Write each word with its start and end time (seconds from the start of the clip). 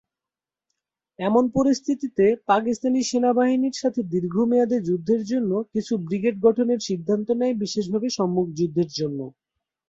এমন 1.19 1.43
পরিস্থিতিতে, 1.55 2.25
পাকিস্তানি 2.47 2.99
সেনাবাহিনীর 3.03 3.75
সাথে 3.75 4.01
দীর্ঘ 4.13 4.35
মেয়াদে 4.49 4.77
যুদ্ধের 4.87 5.21
জন্যে 5.31 5.57
কিছু 5.73 5.93
ব্রিগেড 6.05 6.35
গঠনের 6.45 6.79
এর 6.79 6.87
সিদ্ধান্ত 6.89 7.27
নেয় 7.39 7.55
বিশেষভাবে 7.63 8.07
সম্মুখ 8.17 8.45
যুদ্ধের 8.57 8.89
জন্যে। 8.91 9.25